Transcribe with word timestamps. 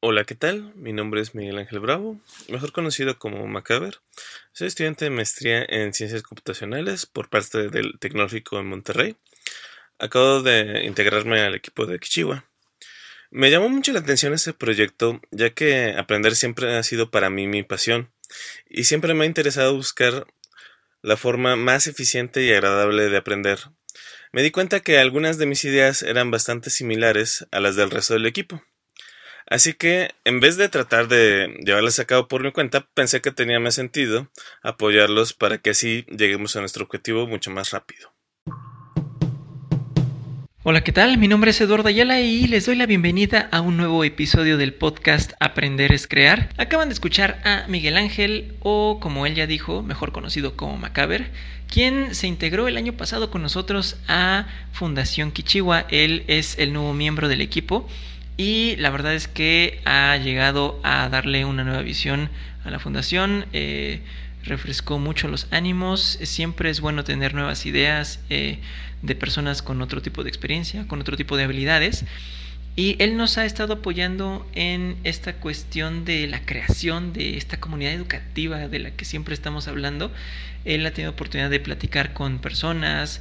Hola, 0.00 0.22
¿qué 0.22 0.36
tal? 0.36 0.72
Mi 0.76 0.92
nombre 0.92 1.20
es 1.20 1.34
Miguel 1.34 1.58
Ángel 1.58 1.80
Bravo, 1.80 2.20
mejor 2.48 2.70
conocido 2.70 3.18
como 3.18 3.44
Macaber. 3.48 3.98
Soy 4.52 4.68
estudiante 4.68 5.04
de 5.04 5.10
maestría 5.10 5.66
en 5.68 5.92
Ciencias 5.92 6.22
Computacionales 6.22 7.04
por 7.04 7.28
parte 7.28 7.68
del 7.68 7.98
Tecnológico 7.98 8.58
de 8.58 8.62
Monterrey. 8.62 9.16
Acabo 9.98 10.40
de 10.40 10.84
integrarme 10.84 11.40
al 11.40 11.56
equipo 11.56 11.84
de 11.84 11.98
Kichiwa. 11.98 12.44
Me 13.32 13.50
llamó 13.50 13.68
mucho 13.68 13.92
la 13.92 13.98
atención 13.98 14.32
este 14.34 14.52
proyecto, 14.52 15.20
ya 15.32 15.50
que 15.50 15.92
aprender 15.98 16.36
siempre 16.36 16.76
ha 16.76 16.82
sido 16.84 17.10
para 17.10 17.28
mí 17.28 17.48
mi 17.48 17.64
pasión, 17.64 18.12
y 18.70 18.84
siempre 18.84 19.14
me 19.14 19.24
ha 19.24 19.26
interesado 19.26 19.74
buscar 19.74 20.28
la 21.02 21.16
forma 21.16 21.56
más 21.56 21.88
eficiente 21.88 22.44
y 22.44 22.52
agradable 22.52 23.08
de 23.08 23.16
aprender. 23.16 23.58
Me 24.30 24.44
di 24.44 24.52
cuenta 24.52 24.78
que 24.78 24.98
algunas 24.98 25.38
de 25.38 25.46
mis 25.46 25.64
ideas 25.64 26.04
eran 26.04 26.30
bastante 26.30 26.70
similares 26.70 27.48
a 27.50 27.58
las 27.58 27.74
del 27.74 27.90
resto 27.90 28.14
del 28.14 28.26
equipo. 28.26 28.62
Así 29.50 29.72
que, 29.72 30.10
en 30.24 30.40
vez 30.40 30.58
de 30.58 30.68
tratar 30.68 31.08
de 31.08 31.56
llevarlas 31.64 31.98
a 31.98 32.04
cabo 32.04 32.28
por 32.28 32.42
mi 32.42 32.52
cuenta, 32.52 32.86
pensé 32.92 33.22
que 33.22 33.32
tenía 33.32 33.58
más 33.58 33.76
sentido 33.76 34.28
apoyarlos 34.62 35.32
para 35.32 35.56
que 35.56 35.70
así 35.70 36.04
lleguemos 36.10 36.54
a 36.56 36.60
nuestro 36.60 36.84
objetivo 36.84 37.26
mucho 37.26 37.50
más 37.50 37.70
rápido. 37.70 38.12
Hola, 40.64 40.84
¿qué 40.84 40.92
tal? 40.92 41.16
Mi 41.16 41.28
nombre 41.28 41.52
es 41.52 41.60
Eduardo 41.62 41.88
Ayala 41.88 42.20
y 42.20 42.46
les 42.46 42.66
doy 42.66 42.76
la 42.76 42.84
bienvenida 42.84 43.48
a 43.50 43.62
un 43.62 43.78
nuevo 43.78 44.04
episodio 44.04 44.58
del 44.58 44.74
podcast 44.74 45.32
Aprender 45.40 45.92
es 45.92 46.06
Crear. 46.06 46.50
Acaban 46.58 46.90
de 46.90 46.92
escuchar 46.92 47.40
a 47.44 47.66
Miguel 47.68 47.96
Ángel, 47.96 48.54
o 48.60 48.98
como 49.00 49.24
él 49.24 49.34
ya 49.34 49.46
dijo, 49.46 49.82
mejor 49.82 50.12
conocido 50.12 50.56
como 50.56 50.76
Macaber, 50.76 51.30
quien 51.72 52.14
se 52.14 52.26
integró 52.26 52.68
el 52.68 52.76
año 52.76 52.92
pasado 52.98 53.30
con 53.30 53.40
nosotros 53.40 53.96
a 54.08 54.46
Fundación 54.72 55.32
Kichiwa. 55.32 55.86
Él 55.88 56.24
es 56.26 56.58
el 56.58 56.74
nuevo 56.74 56.92
miembro 56.92 57.28
del 57.28 57.40
equipo 57.40 57.88
y 58.38 58.76
la 58.76 58.90
verdad 58.90 59.14
es 59.14 59.26
que 59.26 59.80
ha 59.84 60.16
llegado 60.16 60.78
a 60.84 61.08
darle 61.08 61.44
una 61.44 61.64
nueva 61.64 61.82
visión 61.82 62.30
a 62.64 62.70
la 62.70 62.78
fundación. 62.78 63.46
Eh, 63.52 64.00
refrescó 64.44 65.00
mucho 65.00 65.26
los 65.26 65.48
ánimos. 65.50 66.20
Siempre 66.22 66.70
es 66.70 66.80
bueno 66.80 67.02
tener 67.02 67.34
nuevas 67.34 67.66
ideas 67.66 68.20
eh, 68.30 68.60
de 69.02 69.14
personas 69.16 69.60
con 69.60 69.82
otro 69.82 70.02
tipo 70.02 70.22
de 70.22 70.28
experiencia, 70.28 70.86
con 70.86 71.00
otro 71.00 71.16
tipo 71.16 71.36
de 71.36 71.42
habilidades. 71.42 72.04
Y 72.78 72.94
él 73.00 73.16
nos 73.16 73.38
ha 73.38 73.44
estado 73.44 73.72
apoyando 73.72 74.48
en 74.54 74.98
esta 75.02 75.32
cuestión 75.32 76.04
de 76.04 76.28
la 76.28 76.46
creación 76.46 77.12
de 77.12 77.36
esta 77.36 77.58
comunidad 77.58 77.92
educativa 77.92 78.68
de 78.68 78.78
la 78.78 78.92
que 78.92 79.04
siempre 79.04 79.34
estamos 79.34 79.66
hablando. 79.66 80.12
Él 80.64 80.86
ha 80.86 80.92
tenido 80.92 81.10
oportunidad 81.10 81.50
de 81.50 81.58
platicar 81.58 82.12
con 82.12 82.38
personas 82.38 83.20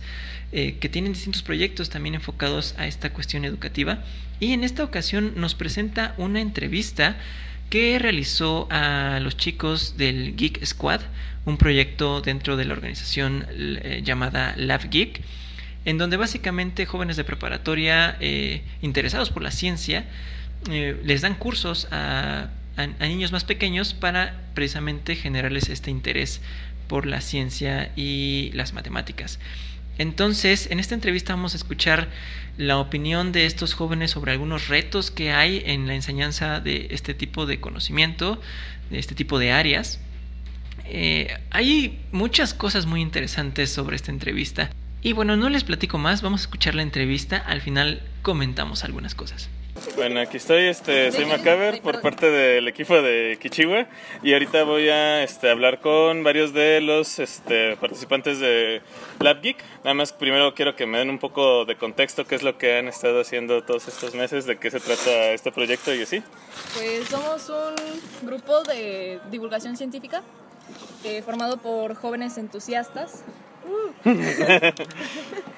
eh, 0.51 0.77
que 0.79 0.89
tienen 0.89 1.13
distintos 1.13 1.41
proyectos 1.41 1.89
también 1.89 2.13
enfocados 2.13 2.75
a 2.77 2.85
esta 2.85 3.11
cuestión 3.11 3.45
educativa. 3.45 4.03
Y 4.39 4.53
en 4.53 4.63
esta 4.63 4.83
ocasión 4.83 5.33
nos 5.37 5.55
presenta 5.55 6.13
una 6.19 6.39
entrevista 6.39 7.17
que 7.71 7.97
realizó 7.97 8.67
a 8.69 9.19
los 9.23 9.37
chicos 9.37 9.97
del 9.97 10.35
Geek 10.35 10.63
Squad, 10.67 11.01
un 11.45 11.57
proyecto 11.57 12.21
dentro 12.21 12.57
de 12.57 12.65
la 12.65 12.73
organización 12.73 13.47
eh, 13.49 14.03
llamada 14.05 14.53
Lab 14.55 14.87
Geek 14.91 15.19
en 15.85 15.97
donde 15.97 16.17
básicamente 16.17 16.85
jóvenes 16.85 17.17
de 17.17 17.23
preparatoria 17.23 18.17
eh, 18.19 18.61
interesados 18.81 19.29
por 19.29 19.41
la 19.41 19.51
ciencia 19.51 20.05
eh, 20.69 20.99
les 21.03 21.21
dan 21.21 21.35
cursos 21.35 21.87
a, 21.91 22.49
niños 22.99 23.31
más 23.31 23.43
pequeños 23.43 23.93
para 23.93 24.39
precisamente 24.53 25.15
generarles 25.15 25.69
este 25.69 25.89
interés 25.89 26.41
por 26.87 27.07
la 27.07 27.21
ciencia 27.21 27.91
y 27.95 28.51
las 28.53 28.73
matemáticas. 28.73 29.39
Entonces, 29.97 30.69
en 30.69 30.79
esta 30.79 30.93
entrevista 30.93 31.33
vamos 31.33 31.53
a 31.53 31.57
escuchar 31.57 32.07
la 32.57 32.77
opinión 32.77 33.31
de 33.31 33.47
estos 33.47 33.73
jóvenes 33.73 34.11
sobre 34.11 34.31
algunos 34.31 34.67
retos 34.67 35.09
que 35.09 35.31
hay 35.31 35.63
en 35.65 35.87
la 35.87 35.95
enseñanza 35.95 36.59
de 36.59 36.87
este 36.91 37.15
tipo 37.15 37.47
de 37.47 37.59
conocimiento, 37.59 38.39
de 38.91 38.99
este 38.99 39.15
tipo 39.15 39.39
de 39.39 39.51
áreas. 39.51 39.99
Eh, 40.85 41.35
hay 41.49 41.99
muchas 42.11 42.53
cosas 42.53 42.85
muy 42.85 43.01
interesantes 43.01 43.71
sobre 43.71 43.95
esta 43.95 44.11
entrevista. 44.11 44.69
Y 45.01 45.13
bueno, 45.13 45.37
no 45.37 45.49
les 45.49 45.63
platico 45.63 45.97
más, 45.97 46.21
vamos 46.21 46.41
a 46.41 46.43
escuchar 46.43 46.73
la 46.73 46.81
entrevista, 46.81 47.37
al 47.37 47.61
final 47.61 48.01
comentamos 48.23 48.83
algunas 48.83 49.13
cosas. 49.13 49.49
Bueno, 49.95 50.19
aquí 50.19 50.37
estoy, 50.37 50.63
este, 50.65 51.11
soy 51.11 51.25
Macaber 51.25 51.81
por 51.81 52.01
parte 52.01 52.31
del 52.31 52.67
equipo 52.67 52.99
de 52.99 53.37
Kichiwa 53.39 53.87
y 54.23 54.33
ahorita 54.33 54.63
voy 54.63 54.89
a 54.89 55.23
este, 55.23 55.51
hablar 55.51 55.81
con 55.81 56.23
varios 56.23 56.51
de 56.51 56.81
los 56.81 57.19
este, 57.19 57.77
participantes 57.77 58.39
de 58.39 58.81
Lab 59.19 59.41
Geek. 59.41 59.63
Nada 59.83 59.93
más 59.93 60.13
primero 60.13 60.55
quiero 60.55 60.75
que 60.75 60.87
me 60.87 60.97
den 60.97 61.11
un 61.11 61.19
poco 61.19 61.65
de 61.65 61.75
contexto, 61.75 62.25
qué 62.25 62.33
es 62.33 62.41
lo 62.41 62.57
que 62.57 62.77
han 62.77 62.87
estado 62.87 63.21
haciendo 63.21 63.63
todos 63.63 63.87
estos 63.87 64.15
meses, 64.15 64.47
de 64.47 64.57
qué 64.57 64.71
se 64.71 64.79
trata 64.79 65.29
este 65.31 65.51
proyecto 65.51 65.93
y 65.93 66.01
así. 66.01 66.23
Pues 66.75 67.07
somos 67.07 67.47
un 67.49 68.27
grupo 68.27 68.63
de 68.63 69.19
divulgación 69.29 69.77
científica 69.77 70.23
eh, 71.03 71.21
formado 71.21 71.57
por 71.57 71.93
jóvenes 71.93 72.37
entusiastas 72.39 73.23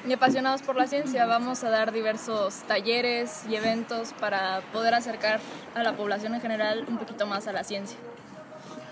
y 0.07 0.13
apasionados 0.13 0.61
por 0.61 0.75
la 0.75 0.87
ciencia, 0.87 1.25
vamos 1.25 1.63
a 1.63 1.69
dar 1.69 1.91
diversos 1.91 2.55
talleres 2.67 3.43
y 3.49 3.55
eventos 3.55 4.13
para 4.19 4.61
poder 4.73 4.93
acercar 4.93 5.39
a 5.75 5.83
la 5.83 5.93
población 5.93 6.33
en 6.35 6.41
general 6.41 6.85
un 6.87 6.97
poquito 6.97 7.25
más 7.25 7.47
a 7.47 7.53
la 7.53 7.63
ciencia. 7.63 7.97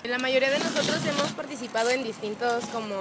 La 0.03 0.19
mayoría 0.19 0.49
de 0.49 0.59
nosotros 0.59 1.05
hemos 1.05 1.31
participado 1.33 1.89
en 1.89 2.03
distintos 2.03 2.65
como, 2.67 2.95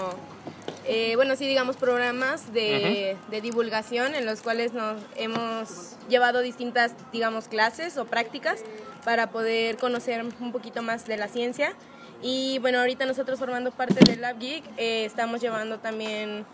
eh, 0.86 1.14
bueno, 1.16 1.36
sí 1.36 1.46
digamos 1.46 1.76
programas 1.76 2.52
de, 2.52 3.16
de, 3.30 3.40
divulgación 3.40 4.14
en 4.14 4.24
los 4.24 4.40
cuales 4.40 4.72
nos 4.72 5.00
hemos 5.16 5.96
llevado 6.08 6.40
distintas, 6.40 6.94
digamos, 7.12 7.48
clases 7.48 7.98
o 7.98 8.06
prácticas 8.06 8.60
para 9.04 9.30
poder 9.30 9.76
conocer 9.76 10.24
un 10.40 10.52
poquito 10.52 10.82
más 10.82 11.06
de 11.06 11.16
la 11.16 11.28
ciencia 11.28 11.74
y 12.22 12.58
bueno, 12.60 12.78
ahorita 12.80 13.06
nosotros 13.06 13.38
formando 13.38 13.70
parte 13.70 13.96
del 14.04 14.20
Lab 14.20 14.38
Geek 14.38 14.64
eh, 14.76 15.04
estamos 15.04 15.40
llevando 15.40 15.78
también, 15.78 16.44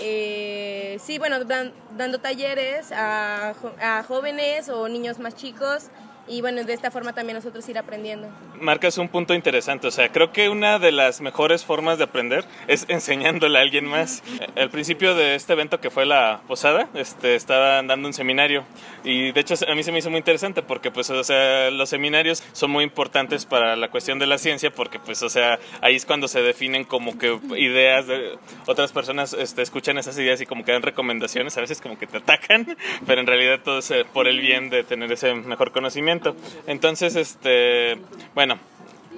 eh, 0.00 0.98
sí, 1.00 1.18
bueno, 1.18 1.38
dando 1.44 2.20
talleres 2.20 2.92
a, 2.92 3.54
a 3.80 4.02
jóvenes 4.04 4.68
o 4.68 4.88
niños 4.88 5.18
más 5.18 5.34
chicos 5.34 5.88
y 6.28 6.40
bueno, 6.40 6.62
de 6.64 6.72
esta 6.72 6.90
forma 6.90 7.12
también 7.12 7.36
nosotros 7.36 7.68
ir 7.68 7.78
aprendiendo. 7.78 8.28
Marcas 8.60 8.98
un 8.98 9.08
punto 9.08 9.34
interesante, 9.34 9.86
o 9.86 9.90
sea, 9.90 10.10
creo 10.10 10.32
que 10.32 10.48
una 10.48 10.78
de 10.78 10.92
las 10.92 11.20
mejores 11.20 11.64
formas 11.64 11.98
de 11.98 12.04
aprender 12.04 12.44
es 12.66 12.86
enseñándole 12.88 13.58
a 13.58 13.62
alguien 13.62 13.86
más. 13.86 14.22
Al 14.56 14.70
principio 14.70 15.14
de 15.14 15.34
este 15.34 15.52
evento 15.52 15.80
que 15.80 15.90
fue 15.90 16.06
la 16.06 16.40
posada, 16.46 16.88
este, 16.94 17.34
estaban 17.34 17.86
dando 17.86 18.08
un 18.08 18.14
seminario 18.14 18.64
y 19.04 19.32
de 19.32 19.40
hecho 19.40 19.54
a 19.66 19.74
mí 19.74 19.82
se 19.82 19.92
me 19.92 19.98
hizo 19.98 20.10
muy 20.10 20.18
interesante 20.18 20.62
porque 20.62 20.90
pues, 20.90 21.10
o 21.10 21.24
sea, 21.24 21.70
los 21.70 21.88
seminarios 21.88 22.42
son 22.52 22.70
muy 22.70 22.84
importantes 22.84 23.46
para 23.46 23.76
la 23.76 23.90
cuestión 23.90 24.18
de 24.18 24.26
la 24.26 24.38
ciencia 24.38 24.70
porque 24.70 24.98
pues, 24.98 25.22
o 25.22 25.28
sea, 25.28 25.58
ahí 25.80 25.96
es 25.96 26.04
cuando 26.04 26.28
se 26.28 26.42
definen 26.42 26.84
como 26.84 27.18
que 27.18 27.38
ideas 27.56 28.06
de 28.06 28.38
otras 28.66 28.92
personas 28.92 29.32
este, 29.32 29.62
escuchan 29.62 29.98
esas 29.98 30.18
ideas 30.18 30.40
y 30.40 30.46
como 30.46 30.64
que 30.64 30.72
dan 30.72 30.82
recomendaciones, 30.82 31.56
a 31.56 31.60
veces 31.60 31.80
como 31.80 31.98
que 31.98 32.06
te 32.06 32.18
atacan, 32.18 32.76
pero 33.06 33.20
en 33.20 33.26
realidad 33.26 33.60
todo 33.64 33.78
es 33.78 33.90
eh, 33.90 34.04
por 34.12 34.28
el 34.28 34.40
bien 34.40 34.70
de 34.70 34.84
tener 34.84 35.10
ese 35.12 35.34
mejor 35.34 35.72
conocimiento. 35.72 36.17
Entonces, 36.66 37.16
este, 37.16 37.98
bueno, 38.34 38.58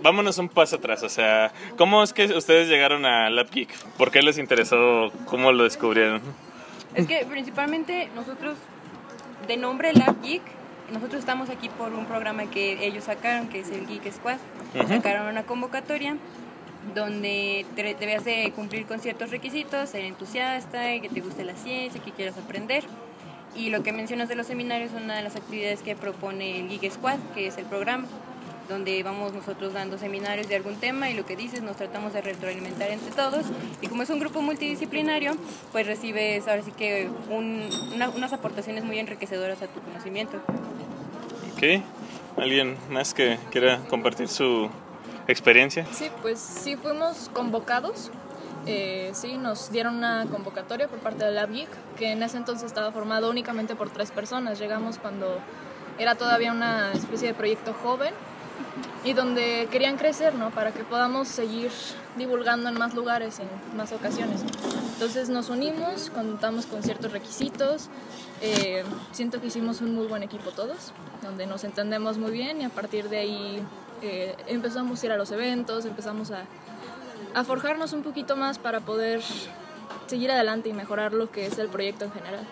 vámonos 0.02 0.38
un 0.38 0.48
paso 0.48 0.76
atrás, 0.76 1.02
o 1.02 1.08
sea, 1.08 1.52
¿cómo 1.76 2.02
es 2.02 2.12
que 2.12 2.24
ustedes 2.26 2.68
llegaron 2.68 3.04
a 3.04 3.30
LabGeek? 3.30 3.68
¿Por 3.96 4.10
qué 4.10 4.22
les 4.22 4.38
interesó? 4.38 5.12
¿Cómo 5.26 5.52
lo 5.52 5.64
descubrieron? 5.64 6.22
Es 6.94 7.06
que 7.06 7.24
principalmente 7.28 8.08
nosotros, 8.14 8.56
de 9.46 9.56
nombre 9.56 9.92
LabGeek, 9.92 10.42
nosotros 10.92 11.20
estamos 11.20 11.50
aquí 11.50 11.68
por 11.68 11.92
un 11.92 12.06
programa 12.06 12.46
que 12.50 12.84
ellos 12.84 13.04
sacaron, 13.04 13.48
que 13.48 13.60
es 13.60 13.70
el 13.70 13.86
Geek 13.86 14.12
Squad. 14.12 14.38
Sacaron 14.88 15.28
una 15.28 15.44
convocatoria 15.44 16.16
donde 16.94 17.64
debías 17.76 18.24
de 18.24 18.52
cumplir 18.54 18.86
con 18.86 19.00
ciertos 19.00 19.30
requisitos, 19.30 19.90
ser 19.90 20.04
entusiasta, 20.04 20.98
que 21.00 21.08
te 21.08 21.20
guste 21.20 21.44
la 21.44 21.54
ciencia, 21.54 22.02
que 22.02 22.10
quieras 22.10 22.36
aprender. 22.38 22.84
Y 23.54 23.70
lo 23.70 23.82
que 23.82 23.92
mencionas 23.92 24.28
de 24.28 24.36
los 24.36 24.46
seminarios 24.46 24.92
es 24.92 25.02
una 25.02 25.16
de 25.16 25.22
las 25.22 25.36
actividades 25.36 25.82
que 25.82 25.96
propone 25.96 26.60
el 26.60 26.68
Geek 26.68 26.92
Squad, 26.92 27.18
que 27.34 27.46
es 27.46 27.58
el 27.58 27.66
programa, 27.66 28.06
donde 28.68 29.02
vamos 29.02 29.32
nosotros 29.32 29.72
dando 29.72 29.98
seminarios 29.98 30.48
de 30.48 30.56
algún 30.56 30.76
tema 30.76 31.10
y 31.10 31.14
lo 31.14 31.26
que 31.26 31.34
dices, 31.34 31.60
nos 31.60 31.76
tratamos 31.76 32.12
de 32.12 32.20
retroalimentar 32.20 32.90
entre 32.90 33.10
todos. 33.10 33.44
Y 33.82 33.88
como 33.88 34.02
es 34.04 34.10
un 34.10 34.20
grupo 34.20 34.40
multidisciplinario, 34.40 35.36
pues 35.72 35.86
recibes 35.86 36.46
ahora 36.46 36.62
sí 36.62 36.70
que 36.70 37.10
unas 37.28 38.32
aportaciones 38.32 38.84
muy 38.84 38.98
enriquecedoras 38.98 39.60
a 39.62 39.66
tu 39.66 39.80
conocimiento. 39.80 40.36
Ok, 41.56 41.82
¿alguien 42.38 42.76
más 42.88 43.12
que 43.12 43.38
quiera 43.50 43.80
compartir 43.88 44.28
su 44.28 44.70
experiencia? 45.26 45.84
Sí, 45.92 46.08
pues 46.22 46.38
sí 46.38 46.76
fuimos 46.76 47.28
convocados 47.32 48.12
eh, 48.66 49.10
sí, 49.14 49.38
nos 49.38 49.70
dieron 49.70 49.96
una 49.96 50.26
convocatoria 50.30 50.88
por 50.88 50.98
parte 50.98 51.24
de 51.24 51.32
Lab 51.32 51.50
Geek, 51.50 51.68
que 51.96 52.12
en 52.12 52.22
ese 52.22 52.36
entonces 52.36 52.66
estaba 52.66 52.92
formado 52.92 53.30
únicamente 53.30 53.74
por 53.74 53.90
tres 53.90 54.10
personas. 54.10 54.58
Llegamos 54.58 54.98
cuando 54.98 55.38
era 55.98 56.14
todavía 56.14 56.52
una 56.52 56.92
especie 56.92 57.28
de 57.28 57.34
proyecto 57.34 57.74
joven 57.74 58.14
y 59.04 59.14
donde 59.14 59.68
querían 59.70 59.96
crecer, 59.96 60.34
¿no? 60.34 60.50
Para 60.50 60.72
que 60.72 60.84
podamos 60.84 61.28
seguir 61.28 61.70
divulgando 62.16 62.68
en 62.68 62.78
más 62.78 62.94
lugares, 62.94 63.38
en 63.38 63.48
más 63.76 63.92
ocasiones. 63.92 64.42
Entonces 64.94 65.30
nos 65.30 65.48
unimos, 65.48 66.10
contamos 66.10 66.66
con 66.66 66.82
ciertos 66.82 67.10
requisitos, 67.12 67.88
eh, 68.42 68.84
siento 69.12 69.40
que 69.40 69.46
hicimos 69.46 69.80
un 69.80 69.94
muy 69.94 70.06
buen 70.06 70.22
equipo 70.22 70.50
todos, 70.50 70.92
donde 71.22 71.46
nos 71.46 71.64
entendemos 71.64 72.18
muy 72.18 72.32
bien 72.32 72.60
y 72.60 72.64
a 72.64 72.68
partir 72.68 73.08
de 73.08 73.18
ahí 73.18 73.62
eh, 74.02 74.36
empezamos 74.46 75.02
a 75.02 75.06
ir 75.06 75.12
a 75.12 75.16
los 75.16 75.30
eventos, 75.30 75.86
empezamos 75.86 76.30
a, 76.30 76.44
a 77.34 77.44
forjarnos 77.44 77.92
un 77.92 78.02
poquito 78.02 78.36
más 78.36 78.58
para 78.58 78.80
poder 78.80 79.20
seguir 80.06 80.30
adelante 80.30 80.68
y 80.68 80.72
mejorar 80.72 81.12
lo 81.12 81.30
que 81.30 81.46
es 81.46 81.58
el 81.58 81.68
proyecto 81.68 82.04
en 82.04 82.12
general. 82.12 82.46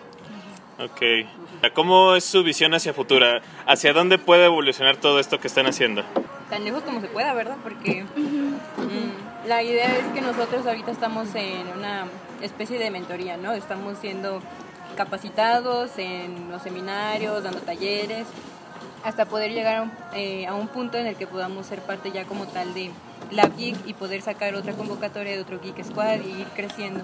Ok. 0.79 1.71
¿Cómo 1.73 2.15
es 2.15 2.23
su 2.23 2.41
visión 2.41 2.73
hacia 2.73 2.93
futura? 2.93 3.41
¿Hacia 3.65 3.91
dónde 3.91 4.17
puede 4.17 4.45
evolucionar 4.45 4.95
todo 4.95 5.19
esto 5.19 5.39
que 5.39 5.47
están 5.47 5.65
haciendo? 5.65 6.03
Tan 6.49 6.63
lejos 6.63 6.83
como 6.83 7.01
se 7.01 7.07
pueda, 7.07 7.33
¿verdad? 7.33 7.57
Porque 7.61 8.03
mm, 8.15 9.47
la 9.47 9.61
idea 9.61 9.97
es 9.97 10.05
que 10.13 10.21
nosotros 10.21 10.65
ahorita 10.65 10.91
estamos 10.91 11.35
en 11.35 11.67
una 11.77 12.05
especie 12.41 12.79
de 12.79 12.91
mentoría, 12.91 13.35
¿no? 13.35 13.51
Estamos 13.51 13.97
siendo 13.97 14.41
capacitados 14.95 15.91
en 15.97 16.49
los 16.49 16.61
seminarios, 16.61 17.43
dando 17.43 17.59
talleres, 17.59 18.27
hasta 19.03 19.25
poder 19.25 19.51
llegar 19.51 19.75
a 19.75 19.81
un, 19.83 19.91
eh, 20.13 20.47
a 20.47 20.53
un 20.55 20.67
punto 20.67 20.97
en 20.97 21.07
el 21.07 21.15
que 21.15 21.27
podamos 21.27 21.65
ser 21.65 21.79
parte 21.79 22.11
ya 22.11 22.25
como 22.25 22.47
tal 22.47 22.73
de 22.73 22.91
la 23.31 23.47
Geek 23.47 23.75
y 23.87 23.93
poder 23.93 24.21
sacar 24.21 24.55
otra 24.55 24.73
convocatoria 24.73 25.33
de 25.33 25.41
otro 25.41 25.59
Geek 25.59 25.83
Squad 25.83 26.21
y 26.21 26.41
ir 26.41 26.47
creciendo. 26.55 27.03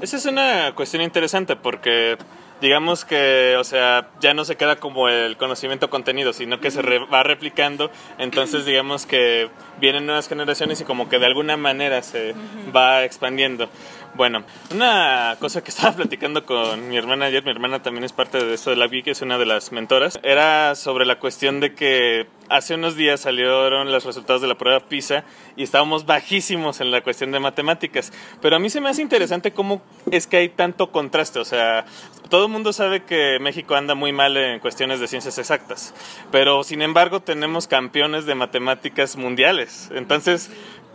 Esa 0.00 0.16
es 0.16 0.26
una 0.26 0.74
cuestión 0.74 1.02
interesante 1.02 1.56
porque 1.56 2.18
digamos 2.60 3.04
que, 3.04 3.56
o 3.58 3.64
sea, 3.64 4.08
ya 4.20 4.34
no 4.34 4.44
se 4.44 4.56
queda 4.56 4.76
como 4.76 5.08
el 5.08 5.36
conocimiento 5.36 5.90
contenido, 5.90 6.32
sino 6.32 6.60
que 6.60 6.70
se 6.70 6.82
va 6.82 7.22
replicando, 7.22 7.90
entonces 8.18 8.64
digamos 8.64 9.06
que 9.06 9.50
vienen 9.80 10.06
nuevas 10.06 10.28
generaciones 10.28 10.80
y 10.80 10.84
como 10.84 11.08
que 11.08 11.18
de 11.18 11.26
alguna 11.26 11.56
manera 11.56 12.02
se 12.02 12.34
va 12.74 13.04
expandiendo. 13.04 13.68
Bueno, 14.16 14.44
una 14.72 15.36
cosa 15.40 15.62
que 15.62 15.68
estaba 15.72 15.94
platicando 15.94 16.46
con 16.46 16.88
mi 16.88 16.96
hermana 16.96 17.26
ayer, 17.26 17.44
mi 17.44 17.50
hermana 17.50 17.82
también 17.82 18.02
es 18.02 18.12
parte 18.12 18.42
de 18.42 18.54
esto 18.54 18.70
de 18.70 18.76
la 18.76 18.88
que 18.88 19.10
es 19.10 19.20
una 19.20 19.36
de 19.36 19.44
las 19.44 19.72
mentoras, 19.72 20.18
era 20.22 20.74
sobre 20.74 21.04
la 21.04 21.18
cuestión 21.18 21.60
de 21.60 21.74
que 21.74 22.26
hace 22.48 22.76
unos 22.76 22.96
días 22.96 23.20
salieron 23.20 23.92
los 23.92 24.04
resultados 24.04 24.40
de 24.40 24.48
la 24.48 24.54
prueba 24.54 24.80
PISA 24.80 25.24
y 25.54 25.64
estábamos 25.64 26.06
bajísimos 26.06 26.80
en 26.80 26.92
la 26.92 27.02
cuestión 27.02 27.30
de 27.30 27.40
matemáticas, 27.40 28.10
pero 28.40 28.56
a 28.56 28.58
mí 28.58 28.70
se 28.70 28.80
me 28.80 28.88
hace 28.88 29.02
interesante 29.02 29.52
cómo 29.52 29.82
es 30.10 30.26
que 30.26 30.38
hay 30.38 30.48
tanto 30.48 30.90
contraste, 30.90 31.38
o 31.38 31.44
sea, 31.44 31.84
todo 32.30 32.46
el 32.46 32.52
mundo 32.52 32.72
sabe 32.72 33.04
que 33.04 33.38
México 33.38 33.74
anda 33.74 33.94
muy 33.94 34.12
mal 34.12 34.34
en 34.38 34.60
cuestiones 34.60 34.98
de 34.98 35.08
ciencias 35.08 35.36
exactas, 35.36 35.92
pero 36.32 36.64
sin 36.64 36.80
embargo 36.80 37.20
tenemos 37.20 37.66
campeones 37.66 38.24
de 38.24 38.34
matemáticas 38.34 39.16
mundiales, 39.16 39.90
entonces 39.92 40.50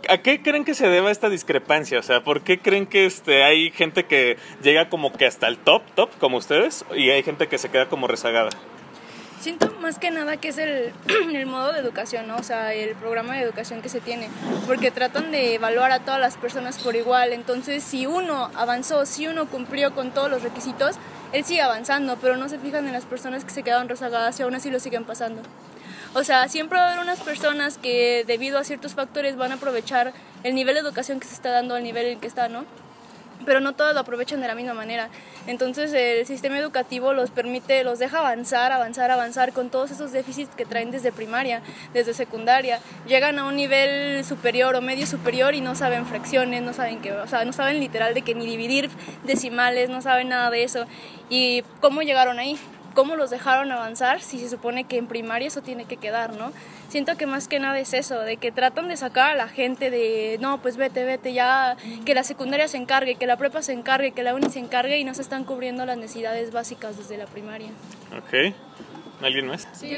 ¿A 0.08 0.18
qué 0.18 0.42
creen 0.42 0.64
que 0.64 0.74
se 0.74 0.88
deba 0.88 1.10
esta 1.10 1.28
discrepancia? 1.28 1.98
O 1.98 2.02
sea, 2.02 2.22
¿por 2.22 2.42
qué 2.42 2.58
creen 2.58 2.86
que 2.86 3.06
este, 3.06 3.44
hay 3.44 3.70
gente 3.70 4.04
que 4.04 4.36
llega 4.62 4.88
como 4.88 5.12
que 5.12 5.26
hasta 5.26 5.48
el 5.48 5.58
top, 5.58 5.82
top, 5.94 6.10
como 6.18 6.38
ustedes, 6.38 6.84
y 6.94 7.10
hay 7.10 7.22
gente 7.22 7.48
que 7.48 7.58
se 7.58 7.70
queda 7.70 7.88
como 7.88 8.08
rezagada? 8.08 8.50
Siento 9.42 9.72
más 9.80 9.98
que 9.98 10.12
nada 10.12 10.36
que 10.36 10.50
es 10.50 10.58
el, 10.58 10.92
el, 11.34 11.46
modo 11.46 11.72
de 11.72 11.80
educación, 11.80 12.28
¿no? 12.28 12.36
O 12.36 12.44
sea, 12.44 12.74
el 12.74 12.94
programa 12.94 13.34
de 13.34 13.42
educación 13.42 13.82
que 13.82 13.88
se 13.88 14.00
tiene, 14.00 14.28
porque 14.68 14.92
tratan 14.92 15.32
de 15.32 15.56
evaluar 15.56 15.90
a 15.90 15.98
todas 15.98 16.20
las 16.20 16.36
personas 16.36 16.78
por 16.78 16.94
igual, 16.94 17.32
entonces 17.32 17.82
si 17.82 18.06
uno 18.06 18.52
avanzó, 18.54 19.04
si 19.04 19.26
uno 19.26 19.48
cumplió 19.48 19.96
con 19.96 20.12
todos 20.12 20.30
los 20.30 20.44
requisitos, 20.44 20.94
él 21.32 21.44
sigue 21.44 21.60
avanzando, 21.60 22.18
pero 22.20 22.36
no 22.36 22.48
se 22.48 22.60
fijan 22.60 22.86
en 22.86 22.92
las 22.92 23.04
personas 23.04 23.44
que 23.44 23.50
se 23.50 23.64
quedan 23.64 23.88
rezagadas 23.88 24.38
y 24.38 24.44
aún 24.44 24.54
así 24.54 24.70
lo 24.70 24.78
siguen 24.78 25.02
pasando. 25.02 25.42
O 26.14 26.22
sea, 26.22 26.46
siempre 26.46 26.78
va 26.78 26.84
a 26.84 26.92
haber 26.92 27.02
unas 27.02 27.18
personas 27.18 27.78
que 27.78 28.22
debido 28.24 28.60
a 28.60 28.64
ciertos 28.64 28.94
factores 28.94 29.34
van 29.34 29.50
a 29.50 29.56
aprovechar 29.56 30.12
el 30.44 30.54
nivel 30.54 30.74
de 30.74 30.82
educación 30.82 31.18
que 31.18 31.26
se 31.26 31.34
está 31.34 31.50
dando 31.50 31.74
al 31.74 31.82
nivel 31.82 32.06
en 32.06 32.20
que 32.20 32.28
está, 32.28 32.48
¿no? 32.48 32.64
Pero 33.44 33.60
no 33.60 33.72
todos 33.74 33.94
lo 33.94 34.00
aprovechan 34.00 34.40
de 34.40 34.48
la 34.48 34.54
misma 34.54 34.74
manera. 34.74 35.08
Entonces 35.46 35.92
el 35.92 36.26
sistema 36.26 36.58
educativo 36.58 37.12
los 37.12 37.30
permite, 37.30 37.84
los 37.84 37.98
deja 37.98 38.18
avanzar, 38.18 38.72
avanzar, 38.72 39.10
avanzar 39.10 39.52
con 39.52 39.70
todos 39.70 39.90
esos 39.90 40.12
déficits 40.12 40.54
que 40.54 40.64
traen 40.64 40.90
desde 40.90 41.12
primaria, 41.12 41.62
desde 41.92 42.14
secundaria. 42.14 42.80
Llegan 43.06 43.38
a 43.38 43.46
un 43.46 43.56
nivel 43.56 44.24
superior 44.24 44.74
o 44.76 44.80
medio 44.80 45.06
superior 45.06 45.54
y 45.54 45.60
no 45.60 45.74
saben 45.74 46.06
fracciones, 46.06 46.62
no 46.62 46.72
saben 46.72 47.00
que, 47.00 47.12
o 47.12 47.26
sea, 47.26 47.44
no 47.44 47.52
saben 47.52 47.80
literal 47.80 48.14
de 48.14 48.22
que 48.22 48.34
ni 48.34 48.46
dividir 48.46 48.90
decimales, 49.24 49.90
no 49.90 50.02
saben 50.02 50.28
nada 50.28 50.50
de 50.50 50.64
eso. 50.64 50.86
¿Y 51.28 51.62
cómo 51.80 52.02
llegaron 52.02 52.38
ahí? 52.38 52.58
Cómo 52.94 53.16
los 53.16 53.30
dejaron 53.30 53.72
avanzar 53.72 54.20
si 54.20 54.38
se 54.38 54.48
supone 54.48 54.84
que 54.84 54.96
en 54.96 55.06
primaria 55.06 55.48
eso 55.48 55.62
tiene 55.62 55.84
que 55.84 55.96
quedar, 55.96 56.34
¿no? 56.36 56.52
Siento 56.88 57.16
que 57.16 57.26
más 57.26 57.48
que 57.48 57.58
nada 57.58 57.78
es 57.78 57.94
eso, 57.94 58.20
de 58.20 58.36
que 58.36 58.52
tratan 58.52 58.88
de 58.88 58.96
sacar 58.96 59.30
a 59.30 59.34
la 59.34 59.48
gente 59.48 59.90
de, 59.90 60.38
no, 60.40 60.60
pues 60.60 60.76
vete, 60.76 61.04
vete, 61.04 61.32
ya, 61.32 61.76
que 62.04 62.14
la 62.14 62.24
secundaria 62.24 62.68
se 62.68 62.76
encargue, 62.76 63.14
que 63.14 63.26
la 63.26 63.36
prepa 63.36 63.62
se 63.62 63.72
encargue, 63.72 64.12
que 64.12 64.22
la 64.22 64.34
uni 64.34 64.50
se 64.50 64.58
encargue 64.58 64.98
y 64.98 65.04
no 65.04 65.14
se 65.14 65.22
están 65.22 65.44
cubriendo 65.44 65.86
las 65.86 65.96
necesidades 65.96 66.52
básicas 66.52 66.96
desde 66.98 67.16
la 67.16 67.26
primaria. 67.26 67.70
Ok. 68.16 68.54
¿Alguien 69.22 69.46
más? 69.46 69.68
Sí, 69.72 69.96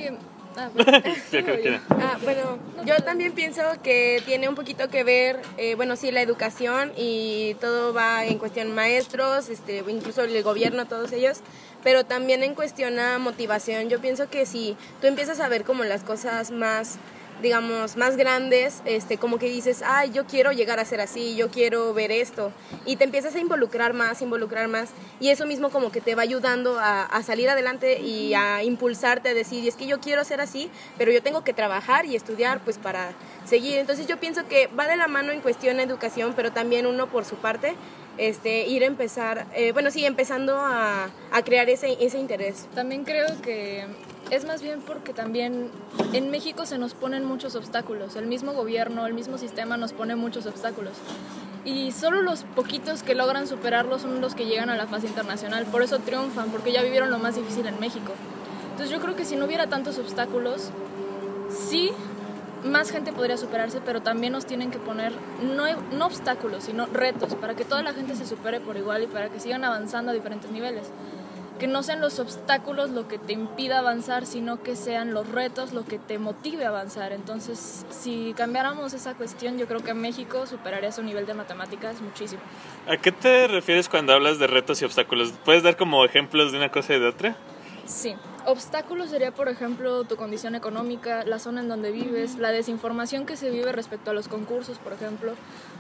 Ah, 0.57 0.71
ah, 1.91 2.19
bueno, 2.23 2.59
yo 2.85 2.97
también 3.03 3.33
pienso 3.33 3.63
que 3.83 4.23
tiene 4.25 4.49
un 4.49 4.55
poquito 4.55 4.89
que 4.89 5.03
ver, 5.03 5.41
eh, 5.57 5.75
bueno, 5.75 5.97
sí, 5.97 6.11
la 6.13 6.23
educación 6.23 6.93
y 6.97 7.55
todo 7.61 7.93
va 7.93 8.25
en 8.25 8.39
cuestión 8.39 8.75
maestros, 8.75 9.49
este, 9.49 9.83
incluso 9.89 10.23
el 10.23 10.43
gobierno, 10.43 10.87
todos 10.87 11.13
ellos, 11.13 11.41
pero 11.83 12.05
también 12.05 12.43
en 12.43 12.55
cuestión 12.55 12.99
a 12.99 13.19
motivación. 13.19 13.89
Yo 13.89 14.01
pienso 14.01 14.29
que 14.29 14.47
si 14.47 14.77
tú 15.01 15.07
empiezas 15.07 15.41
a 15.41 15.49
ver 15.49 15.65
como 15.65 15.85
las 15.85 16.05
cosas 16.05 16.51
más 16.51 16.99
digamos, 17.43 17.97
más 17.97 18.17
grandes, 18.17 18.83
este, 18.85 19.19
como 19.19 19.39
que 19.39 19.47
dices, 19.47 19.83
ay, 19.85 20.11
yo 20.13 20.27
quiero 20.27 20.53
llegar 20.53 20.81
a 20.81 20.85
ser 20.85 21.01
así, 21.01 21.37
yo 21.37 21.51
quiero 21.51 21.93
ver 21.95 22.11
esto, 22.13 22.53
y 22.87 22.97
te 22.97 23.05
empiezas 23.05 23.35
a 23.35 23.41
involucrar 23.41 23.93
más, 23.93 24.23
involucrar 24.23 24.69
más, 24.69 24.91
y 25.21 25.29
eso 25.29 25.47
mismo 25.47 25.71
como 25.71 25.91
que 25.91 26.01
te 26.01 26.15
va 26.15 26.23
ayudando 26.23 26.79
a, 26.79 27.23
salir 27.23 27.49
adelante 27.49 28.01
y 28.01 28.35
a 28.35 28.63
impulsarte 28.63 29.31
a 29.31 29.35
decir, 29.35 29.67
es 29.67 29.77
que 29.77 29.87
yo 29.87 30.01
quiero 30.01 30.25
ser 30.25 30.41
así, 30.41 30.71
pero 30.99 31.11
yo 31.11 31.23
tengo 31.23 31.43
que 31.43 31.55
trabajar 31.55 32.05
y 32.07 32.17
estudiar, 32.17 32.61
pues, 32.61 32.79
para 32.79 33.13
seguir. 33.45 33.79
Entonces 33.79 34.07
yo 34.07 34.19
pienso 34.19 34.47
que 34.47 34.67
va 34.69 34.87
de 34.87 34.97
la 34.97 35.09
mano 35.09 35.33
en 35.33 35.41
cuestión 35.41 35.79
de 35.79 35.85
educación, 35.85 36.35
pero 36.37 36.53
también 36.53 36.87
uno 36.87 37.07
por 37.07 37.25
su 37.25 37.37
parte, 37.37 37.75
este, 38.19 38.67
ir 38.67 38.83
a 38.83 38.87
empezar, 38.87 39.47
eh, 39.55 39.73
bueno, 39.73 39.91
sí, 39.91 40.05
empezando 40.05 40.57
a, 40.57 41.11
a 41.31 41.43
crear 41.43 41.69
ese, 41.69 41.97
ese 42.05 42.19
interés. 42.19 42.69
También 42.75 43.05
creo 43.05 43.27
que 43.43 43.85
es 44.31 44.45
más 44.45 44.63
bien 44.63 44.81
porque 44.81 45.13
también 45.13 45.71
en 46.13 46.31
México 46.31 46.67
se 46.67 46.79
nos 46.79 46.95
ponen 46.95 47.25
muchos 47.25 47.55
obstáculos. 47.57 48.17
El 48.17 48.27
mismo 48.27 48.53
gobierno, 48.53 49.07
el 49.07 49.15
mismo 49.15 49.39
sistema 49.39 49.77
nos 49.77 49.93
pone 49.93 50.17
muchos 50.17 50.47
obstáculos. 50.47 50.95
Y 51.65 51.93
solo 51.93 52.23
los 52.23 52.43
poquitos 52.43 53.03
que 53.03 53.15
logran 53.15 53.47
superarlos 53.47 54.03
son 54.03 54.21
los 54.21 54.35
que 54.35 54.47
llegan 54.47 54.71
a 54.71 54.77
la 54.77 54.87
fase 54.87 55.07
internacional. 55.07 55.65
Por 55.67 55.83
eso 55.83 55.99
triunfan, 55.99 56.51
porque 56.51 56.73
ya 56.73 56.83
vivieron 56.83 57.11
lo 57.11 57.19
más 57.19 57.37
difícil 57.37 57.67
en 57.67 57.81
México. 57.81 58.13
Entonces 58.73 58.91
yo 58.91 59.01
creo 59.01 59.17
que 59.17 59.25
si 59.25 59.37
no 59.37 59.47
hubiera 59.47 59.69
tantos 59.69 59.99
obstáculos, 59.99 60.71
sí, 61.51 61.93
más 62.65 62.91
gente 62.91 63.13
podría 63.13 63.37
superarse, 63.37 63.81
pero 63.85 64.03
también 64.03 64.33
nos 64.33 64.47
tienen 64.47 64.71
que 64.71 64.79
poner 64.79 65.13
no, 65.43 65.65
no 65.93 66.07
obstáculos, 66.07 66.65
sino 66.65 66.87
retos, 66.87 67.35
para 67.35 67.55
que 67.55 67.65
toda 67.65 67.83
la 67.83 67.93
gente 67.93 68.17
se 68.17 68.27
supere 68.27 68.61
por 68.61 68.77
igual 68.77 69.03
y 69.03 69.07
para 69.07 69.29
que 69.29 69.41
sigan 69.41 69.65
avanzando 69.65 70.11
a 70.11 70.15
diferentes 70.15 70.51
niveles 70.51 70.91
que 71.59 71.67
no 71.69 71.83
sean 71.83 72.01
los 72.01 72.19
obstáculos 72.19 72.91
lo 72.91 73.07
que 73.07 73.19
te 73.19 73.33
impida 73.33 73.79
avanzar, 73.79 74.27
sino 74.27 74.63
que 74.63 74.75
sean 74.77 75.15
los 75.15 75.29
retos 75.29 75.73
lo 75.73 75.85
que 75.85 75.99
te 75.99 76.19
motive 76.19 76.65
a 76.65 76.69
avanzar. 76.69 77.13
Entonces, 77.13 77.87
si 77.91 78.35
cambiáramos 78.37 78.93
esa 78.93 79.15
cuestión, 79.15 79.57
yo 79.57 79.67
creo 79.67 79.81
que 79.81 79.95
México 79.95 80.47
superaría 80.47 80.91
su 80.91 81.03
nivel 81.03 81.27
de 81.27 81.35
matemáticas 81.35 82.01
muchísimo. 82.01 82.43
¿A 82.89 82.97
qué 82.97 83.13
te 83.13 83.47
refieres 83.47 83.89
cuando 83.89 84.13
hablas 84.13 84.39
de 84.39 84.47
retos 84.47 84.83
y 84.83 84.85
obstáculos? 84.85 85.33
¿Puedes 85.45 85.63
dar 85.63 85.77
como 85.77 86.05
ejemplos 86.05 86.51
de 86.51 86.59
una 86.59 86.71
cosa 86.71 86.95
y 86.95 87.01
de 87.01 87.07
otra? 87.07 87.37
Sí. 87.87 88.17
Obstáculos 88.47 89.09
sería, 89.09 89.33
por 89.33 89.49
ejemplo, 89.49 90.05
tu 90.05 90.17
condición 90.17 90.55
económica, 90.55 91.25
la 91.25 91.39
zona 91.39 91.63
en 91.63 91.69
donde 91.69 91.91
vives, 91.93 92.37
la 92.37 92.53
desinformación 92.53 93.25
que 93.25 93.39
se 93.39 93.49
vive 93.49 93.73
respecto 93.73 94.11
a 94.11 94.15
los 94.15 94.29
concursos, 94.29 94.77
por 94.79 94.93
ejemplo, 94.93 95.33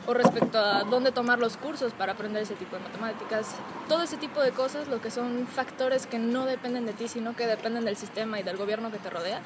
o 0.06 0.14
respecto 0.14 0.58
a 0.58 0.84
dónde 0.84 1.12
tomar 1.12 1.38
los 1.38 1.58
cursos 1.58 1.92
para 1.92 2.12
aprender 2.12 2.42
ese 2.42 2.54
tipo 2.54 2.76
de 2.76 2.82
matemáticas. 2.82 3.56
Todo 3.86 4.04
ese 4.04 4.16
tipo 4.16 4.40
de 4.40 4.52
cosas, 4.52 4.88
lo 4.88 5.02
que 5.02 5.10
son 5.10 5.46
factores 5.46 6.06
que 6.06 6.18
no 6.18 6.46
dependen 6.46 6.86
de 6.86 6.94
ti, 6.94 7.06
sino 7.06 7.36
que 7.36 7.46
dependen 7.46 7.84
del 7.84 7.96
sistema 7.96 8.40
y 8.40 8.42
del 8.42 8.56
gobierno 8.56 8.90
que 8.90 8.98
te 8.98 9.10
rodea, 9.10 9.42